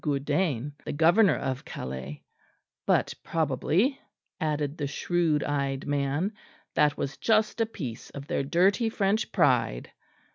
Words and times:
Gourdain, 0.03 0.73
the 0.83 0.93
governor 0.93 1.35
of 1.35 1.63
Calais; 1.63 2.23
but 2.87 3.13
probably, 3.23 3.99
added 4.39 4.75
the 4.79 4.87
shrewd 4.87 5.43
eyed 5.43 5.85
man, 5.85 6.33
that 6.73 6.97
was 6.97 7.17
just 7.17 7.61
a 7.61 7.67
piece 7.67 8.09
of 8.09 8.25
their 8.25 8.41
dirty 8.41 8.89
French 8.89 9.31
pride. 9.31 9.91